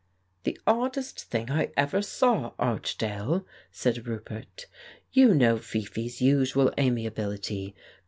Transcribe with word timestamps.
"The 0.45 0.59
oddest 0.65 1.25
thing 1.25 1.51
I 1.51 1.69
ever 1.77 2.01
saw, 2.01 2.53
Archdale," 2.57 3.45
said 3.71 4.07
Roupert. 4.07 4.65
"You 5.11 5.35
know 5.35 5.59
Fifi's 5.59 6.19
usual 6.19 6.73
amiability. 6.79 7.75